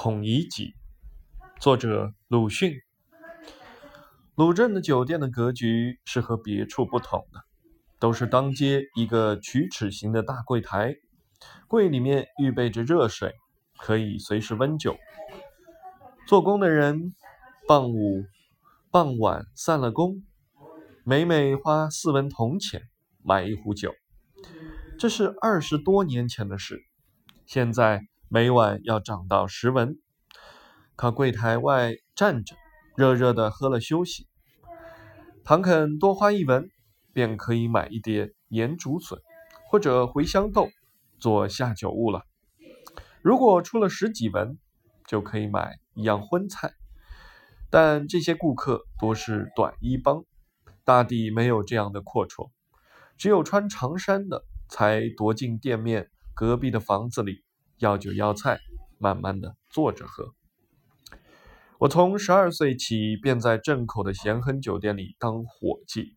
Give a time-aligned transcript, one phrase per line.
[0.00, 0.76] 孔乙己，
[1.60, 2.72] 作者鲁迅。
[4.36, 7.40] 鲁镇的酒店的格局是和别处不同的，
[7.98, 10.94] 都是当街一个曲尺形的大柜台，
[11.66, 13.34] 柜里面预备着热水，
[13.76, 14.96] 可以随时温酒。
[16.28, 17.12] 做工的人
[17.66, 18.24] 傍午、
[18.92, 20.22] 傍晚散了工，
[21.02, 22.82] 每每花四文铜钱
[23.24, 23.92] 买一壶酒，
[24.96, 26.84] 这是二十多年前的事，
[27.46, 28.02] 现在。
[28.30, 29.98] 每晚要涨到十文，
[30.96, 32.56] 靠柜台外站着，
[32.94, 34.28] 热热的喝了休息。
[35.44, 36.68] 唐肯多花一文，
[37.14, 39.18] 便可以买一碟盐竹笋
[39.70, 40.68] 或者茴香豆
[41.18, 42.26] 做下酒物了。
[43.22, 44.58] 如果出了十几文，
[45.06, 46.74] 就可以买一样荤菜。
[47.70, 50.24] 但这些顾客多是短衣帮，
[50.84, 52.50] 大抵没有这样的阔绰，
[53.16, 57.42] 只有穿长衫的才躲进店面隔壁的房子里。
[57.78, 58.58] 要酒要菜，
[58.98, 60.34] 慢慢的坐着喝。
[61.78, 66.16] 我从十二岁起便在镇口的咸亨酒店里当伙计。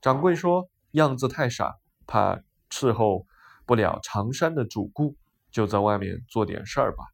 [0.00, 3.26] 掌柜说样子太傻，怕伺候
[3.66, 5.16] 不了长衫的主顾，
[5.50, 7.04] 就在外面做点事儿吧。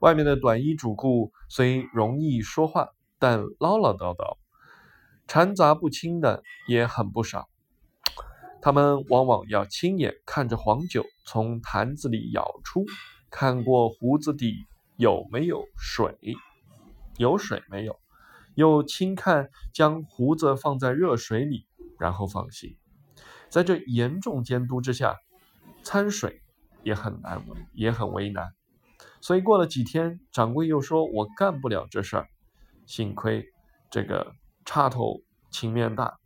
[0.00, 4.36] 外面的短衣主顾虽容易说话，但唠唠叨叨、
[5.26, 7.48] 掺杂不清的也很不少。
[8.60, 12.84] 他们往往要亲眼看着黄酒从坛子里舀出，
[13.30, 16.16] 看过壶子底有没有水，
[17.16, 17.98] 有水没有，
[18.54, 21.66] 又轻看将壶子放在热水里，
[21.98, 22.76] 然后放心。
[23.48, 25.16] 在这严重监督之下，
[25.82, 26.42] 掺水
[26.82, 28.52] 也很难，也很为难。
[29.20, 32.28] 所以过了几天，掌柜又说我干不了这事儿，
[32.86, 33.46] 幸亏
[33.90, 34.32] 这个
[34.64, 36.18] 插头情面大，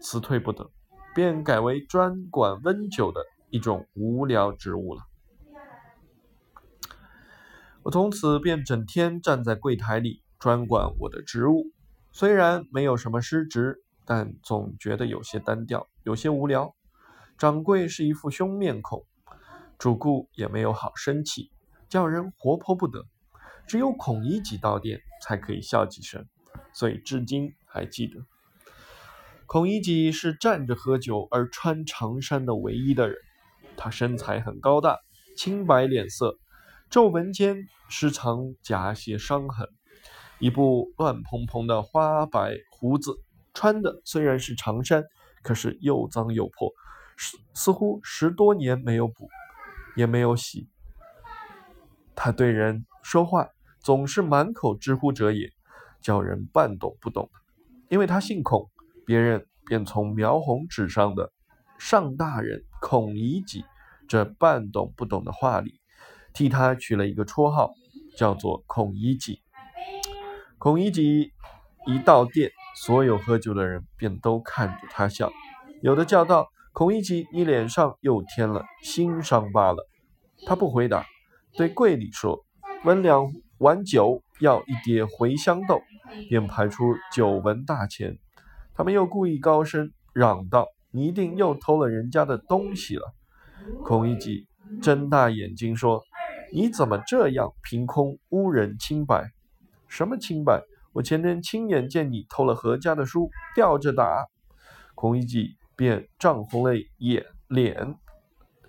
[0.00, 0.70] 辞退不得。
[1.14, 3.20] 便改为专管温酒的
[3.54, 5.02] 一种无聊职务了。
[7.84, 11.70] 我从此便整天站在柜台里专管我的职务，
[12.10, 16.74] 虽然没有什么失职，但总觉得有些单调，有些无聊。
[17.38, 19.06] 掌柜是一副凶面孔，
[19.78, 21.52] 主顾也没有好生气，
[21.88, 23.06] 叫人活泼不得。
[23.68, 26.26] 只有孔乙己到店才可以笑几声，
[26.72, 28.26] 所以至今还记得。
[29.46, 33.16] 孔乙己是站着喝酒而穿长衫的唯一的人。
[33.76, 34.98] 他身材很高大，
[35.36, 36.38] 青白脸色，
[36.90, 39.68] 皱纹间时常夹些伤痕，
[40.38, 43.12] 一部乱蓬蓬的花白胡子。
[43.52, 45.04] 穿的虽然是长衫，
[45.42, 46.72] 可是又脏又破，
[47.16, 49.28] 似似乎十多年没有补，
[49.96, 50.68] 也没有洗。
[52.14, 53.48] 他对人说话
[53.80, 55.50] 总是满口之乎者也，
[56.00, 57.30] 叫人半懂不懂。
[57.88, 58.70] 因为他姓孔。
[59.06, 61.30] 别人便从描红纸上的
[61.78, 63.64] “上大人孔乙己”
[64.08, 65.80] 这半懂不懂的话里，
[66.32, 67.72] 替他取了一个绰号，
[68.16, 69.40] 叫做“孔乙己”。
[70.58, 71.32] 孔乙己
[71.86, 75.32] 一到店，所有喝酒的人便都看着他笑，
[75.82, 79.88] 有的叫道：“孔乙己，你脸上又添了新伤疤了。”
[80.46, 81.04] 他不回答，
[81.56, 82.44] 对柜里说
[82.84, 85.80] ：“温两碗酒，要一碟茴香豆。”
[86.28, 88.18] 便排出九文大钱。
[88.74, 93.12] 他们又故意高声嚷道：“你一定又偷了人家的东西了！”
[93.82, 94.46] 孔乙己
[94.80, 96.02] 睁大眼睛说
[96.54, 99.32] ：“你怎么这样凭空污人清白？
[99.88, 100.62] 什么清白？
[100.92, 104.26] 我前天亲眼见你偷了何家的书，吊着打。”
[104.94, 107.96] 孔乙己便涨红了眼脸，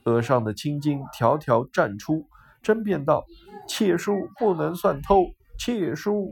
[0.05, 2.27] 额上的青筋条条绽出，
[2.63, 3.23] 争辩道
[3.69, 5.27] ：“窃书不能算偷，
[5.59, 6.31] 窃书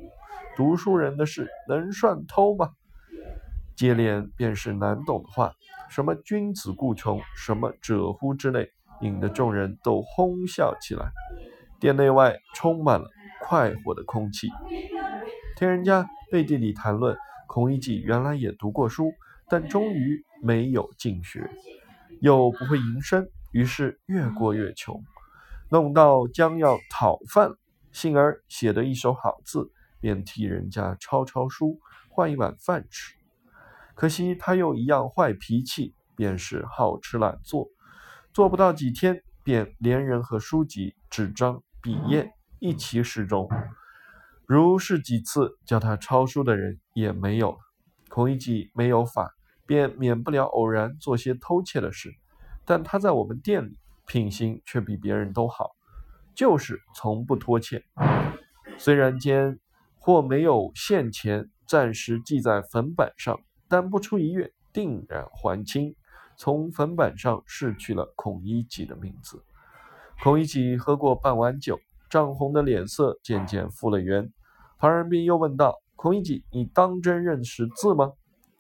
[0.56, 2.72] 读书人的事能算偷吗？”
[3.76, 5.54] 接连便是难懂的话，
[5.90, 8.70] 什么君子固穷，什么者乎之类，
[9.02, 11.12] 引得众人都哄笑起来。
[11.80, 13.10] 店内外充满了
[13.42, 14.50] 快活的空气。
[15.56, 17.18] 听人家背地里谈论，
[17.48, 19.12] 孔乙己原来也读过书，
[19.50, 21.50] 但终于没有进学，
[22.22, 25.04] 又不会营生，于是越过越穷，
[25.70, 27.52] 弄到将要讨饭，
[27.92, 31.80] 幸而写得一手好字，便替人家抄抄书，
[32.10, 33.14] 换一碗饭吃。
[33.96, 37.68] 可惜他又一样坏脾气，便是好吃懒做，
[38.34, 42.30] 做不到几天，便连人和书籍、纸张、笔砚
[42.60, 43.48] 一齐失踪。
[44.46, 47.58] 如是几次，叫他抄书的人也没有了。
[48.10, 49.32] 孔乙己没有法，
[49.66, 52.14] 便免不了偶然做些偷窃的事。
[52.66, 55.72] 但他在我们店里品行却比别人都好，
[56.36, 57.84] 就是从不拖欠。
[58.78, 59.60] 虽然间
[59.98, 63.40] 或没有现钱，暂时记在粉板上。
[63.74, 65.96] 但不出一月，定然还清。
[66.38, 69.44] 从粉板上拭去了孔乙己的名字。
[70.22, 74.32] 孔乙己喝过半碗酒，涨红的脸色渐渐复了原。
[74.78, 78.12] 庞仁斌又问道：“孔乙己，你当真认识字吗？”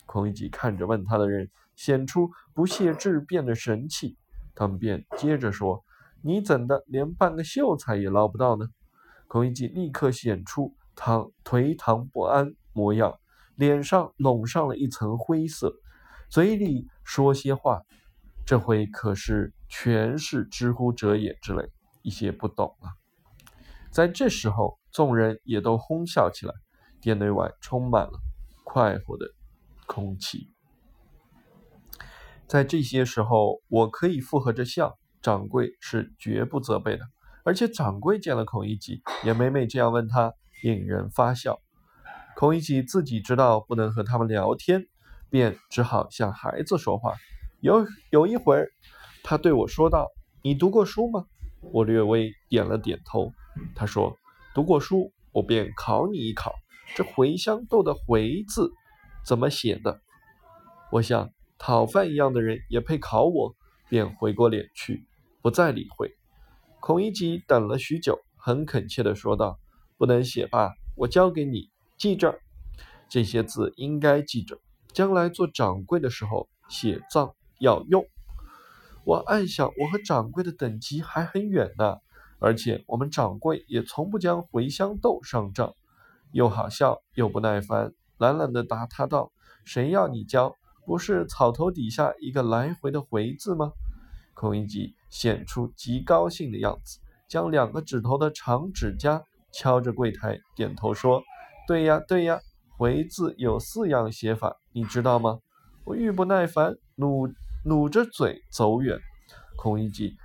[0.07, 4.18] 孔乙己看着问他的人，显出不屑质变的神气。
[4.56, 5.86] 他们便接着说
[6.25, 8.68] ：“你怎的连半个秀才也捞不到呢？”
[9.30, 13.19] 孔乙己立刻显出他颓唐不安模样，
[13.56, 15.74] 脸上笼上了一层灰色，
[16.30, 17.82] 嘴里说些话，
[18.46, 21.70] 这回可是全是“知乎者也”之类
[22.02, 22.90] 一些不懂了。
[23.92, 26.54] 在这时候，众人也都哄笑起来，
[27.00, 28.20] 店内外充满了
[28.64, 29.28] 快活的
[29.86, 30.50] 空气。
[32.48, 37.06] 在这些时候，我可以附和着笑，掌柜是绝不责备的。
[37.46, 40.34] 而且掌柜见了孔乙己，也每每这样问他，
[40.64, 41.60] 引人发笑。
[42.35, 44.88] 孔乙己自己知道不能和他们聊天，
[45.30, 47.13] 便只好像孩子说话。
[47.62, 48.71] 有有一会儿，
[49.24, 50.12] 他对我说道
[50.44, 51.25] ：“你读过书吗？”
[51.71, 53.31] 我略微点了点头。
[53.75, 54.18] 他说
[54.53, 56.53] ：“读过书，我便考你一考，
[56.95, 58.71] 这茴香豆的‘茴’字
[59.25, 60.01] 怎么写的？”
[60.91, 63.56] 我想讨饭一样的人也配考我，
[63.89, 65.06] 便回过脸去，
[65.41, 66.12] 不再理会。
[66.81, 69.57] 孔乙己等了许久，很恳切地说道
[69.97, 70.74] ：“不能写吧？
[70.95, 71.69] 我教给你，
[72.04, 72.38] 记着
[73.08, 74.60] 这些字，应该记着，
[74.92, 78.06] 将来做掌柜的时候写账要用。”
[79.08, 82.00] 我暗想，我和掌柜的等级还很远呢，
[82.40, 85.74] 而且我们掌柜也从不将茴香豆上账。
[86.34, 89.32] 又好笑又不耐烦，懒懒地答他道
[89.64, 90.54] ：“谁要你教？
[90.86, 93.72] 不是草头底下一个来回的回字吗？”
[94.36, 99.24] 孔乙己显出极高兴的样子，将两个指头的长指甲
[99.54, 101.24] 敲着柜台，点头说
[101.68, 102.39] ：“对呀，对呀，
[102.77, 105.39] 回字有四样写法，你知道吗？”
[105.86, 107.27] 我愈不耐烦，努
[107.65, 109.00] 努着嘴走远。
[109.57, 110.15] 孔乙己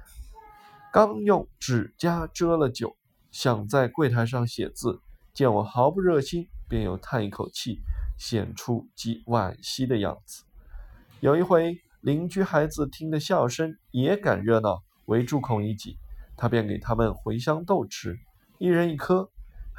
[0.92, 2.96] 刚用指甲遮了酒，
[3.30, 5.00] 想在柜台上写字，
[5.34, 7.80] 见我毫不热心，便又叹一口气，
[8.18, 10.44] 显出极惋惜的样子。
[11.20, 11.78] 有一回。
[12.02, 15.98] 邻居孩子听得笑声，也赶热闹，围住孔乙己，
[16.36, 18.16] 他便给他们茴香豆吃，
[18.58, 19.28] 一人一颗。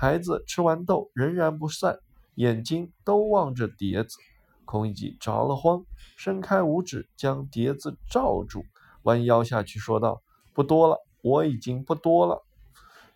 [0.01, 1.99] 孩子吃完豆，仍然不散，
[2.35, 4.17] 眼睛都望着碟子。
[4.63, 5.83] 孔乙己着了慌，
[6.15, 8.63] 伸开五指将碟子罩住，
[9.03, 10.21] 弯腰下去说道
[10.55, 12.45] ：“不多了，我已经不多了。”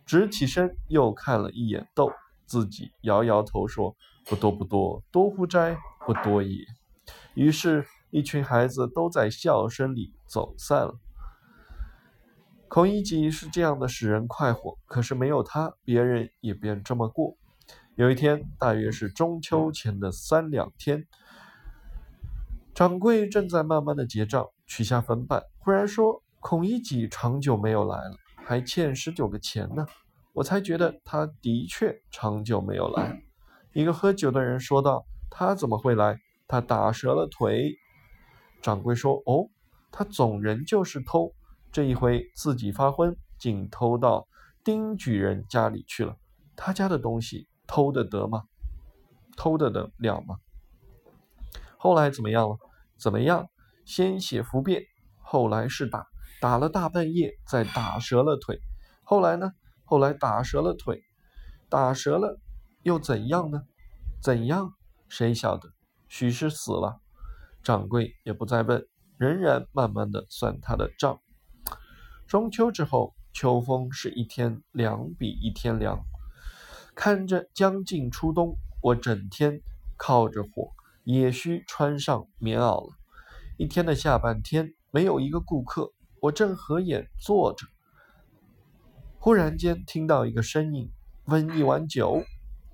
[0.04, 2.12] 直起身又看了一眼豆，
[2.44, 3.96] 自己摇摇头说
[4.28, 5.78] ：“不多不多，多乎哉？
[6.04, 6.66] 不多也。”
[7.32, 7.86] 于是。
[8.10, 10.94] 一群孩子都在笑声里走散了。
[12.74, 17.36] 孔乙己是这样的使人快活，可是没有他，别人也便这么过。
[17.94, 21.06] 有一天，大约是中秋前的三两天，
[22.74, 29.86] 掌柜正在慢慢的结账，取下粉板，忽然说：“孔乙己长久没有来了，还欠十九个钱呢。”
[30.34, 33.22] 我才觉得他的确长久没有来。
[33.72, 36.18] 一个喝酒的人说道：“他怎么会来？
[36.48, 37.76] 他打折了腿。”
[38.60, 39.48] 掌柜说：“哦，
[39.92, 41.32] 他总人就是偷，
[41.74, 44.28] 这一回自己发昏，竟偷到
[44.62, 46.16] 丁举人家里去了。
[46.54, 48.44] 他家的东西偷得得吗？
[49.36, 50.36] 偷得得了吗？
[51.76, 52.56] 后来怎么样了？
[52.96, 53.48] 怎么样？
[53.84, 54.84] 先写服辩，
[55.18, 56.06] 后来是打，
[56.40, 58.60] 打了大半夜，再打折了腿。
[59.02, 59.50] 后来呢？
[59.82, 61.02] 后来打折了腿，
[61.68, 62.38] 打折了
[62.84, 63.64] 又怎样呢？
[64.22, 64.74] 怎样？
[65.08, 65.72] 谁晓得？
[66.06, 67.00] 许是死了。”
[67.64, 68.86] 掌柜也不再问，
[69.18, 71.20] 仍然慢慢的算他的账。
[72.26, 76.04] 中秋之后，秋风是一天凉比一天凉。
[76.94, 79.60] 看着将近初冬，我整天
[79.96, 80.72] 靠着火，
[81.04, 82.94] 也需穿上棉袄了。
[83.56, 87.66] 一天的下半天，没有一个顾客，我正合眼坐着，
[89.18, 90.90] 忽然间听到一个声音
[91.26, 92.22] ：“温一碗酒。”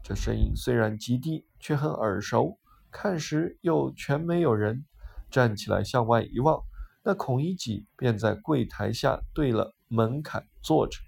[0.03, 2.59] 这声音虽然极低，却很耳熟。
[2.91, 4.85] 看时又全没有人，
[5.31, 6.63] 站起来向外一望，
[7.03, 10.99] 那孔乙己便在柜台下对了门槛坐着。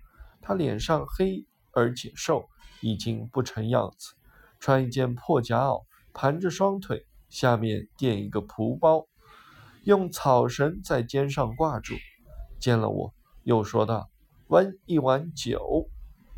[0.41, 2.49] 他脸上黑而且瘦，
[2.81, 4.15] 已经不成样子，
[4.59, 9.07] 穿一件破夹袄，盘着双腿，下面垫一个蒲包，
[9.85, 11.95] 用草绳在肩上挂住。
[12.59, 14.11] 见了我，又说道
[14.49, 15.89] ：“温一碗酒。”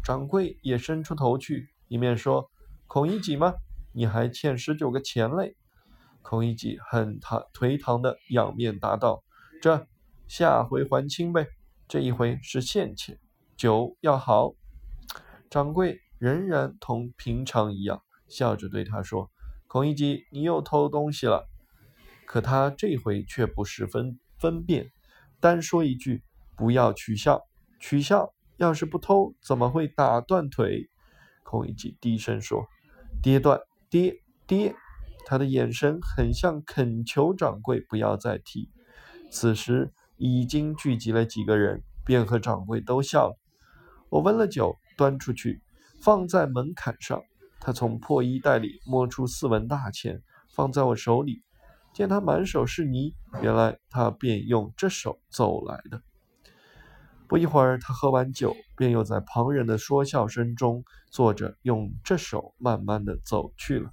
[0.05, 2.51] 掌柜也伸出头去，一面说
[2.87, 3.55] ：“孔乙己吗？”
[3.97, 5.57] 你还欠十九个钱嘞！
[6.21, 9.23] 孔乙己很堂颓唐的仰面答道
[9.65, 9.89] ：“这
[10.29, 11.47] 下回还清呗，
[11.89, 13.19] 这一回是现钱，
[13.57, 14.53] 酒要好。”
[15.49, 19.31] 掌柜仍然同平常一样，笑着对他说
[19.67, 21.49] ：“孔乙己，你又偷东西了。”
[22.29, 24.93] 可他这回却不十分分辨，
[25.41, 26.23] 单说一句
[26.55, 27.41] ：“不要取笑，
[27.81, 30.91] 取笑要是不偷，怎么会打断腿？
[31.43, 32.67] 孔乙己低声说
[33.23, 34.77] ：“跌断，跌跌。”
[35.25, 38.69] 他的眼神很像恳求掌柜不要再提。
[39.35, 43.37] 此时已经聚集了几个人，便和掌柜都笑了。
[44.09, 45.61] 我温了酒，端出去，
[46.01, 47.21] 放在门槛上。
[47.59, 50.23] 他从破衣袋里摸出四文大钱，
[50.55, 51.43] 放在我手里。
[51.93, 53.13] 见他满手是泥，
[53.43, 56.01] 原来他便用这手走来的。
[57.27, 63.91] 不一会儿，他喝完酒，便又在旁人的说笑声中坐着，用这手慢慢的走去了。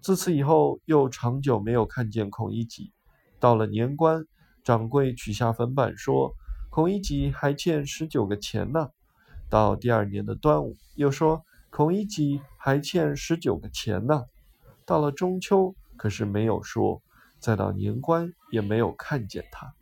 [0.00, 2.92] 自此以后，又长久没有看见孔乙己。
[3.38, 4.26] 到了年关，
[4.62, 6.34] 掌柜取下粉板说
[6.70, 8.90] ：“孔乙己还欠十九个钱呢。”
[9.48, 14.24] 到第二年的端午，又说：“孔乙己还欠十九个钱呢。”
[14.86, 17.02] 到了中秋，可是没有说。
[17.38, 19.72] 再到年关，也没有看见他。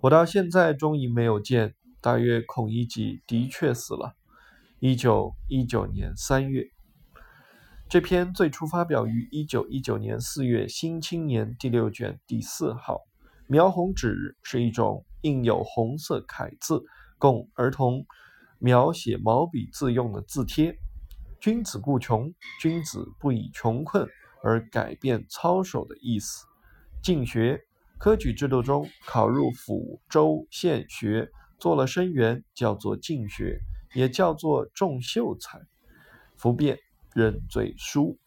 [0.00, 4.14] 我到现在终于没有见，大约孔乙己的确死了。
[4.80, 6.70] 一九一九年三月，
[7.90, 13.00] 这篇最初发表于一九一九年四月《新青年》第六卷第四号。
[13.48, 16.84] 描红纸是一种印有红色楷字，
[17.18, 18.06] 供儿童
[18.60, 20.78] 描写毛笔字用的字帖。
[21.40, 24.06] 君子固穷，君子不以穷困
[24.44, 26.46] 而改变操守的意思。
[27.02, 27.60] 进学。
[27.98, 31.28] 科举制度中，考入府、州、县学，
[31.58, 33.58] 做了生员，叫做进学，
[33.96, 35.60] 也叫做中秀才。
[36.36, 36.78] 服变，
[37.14, 38.18] 认罪书。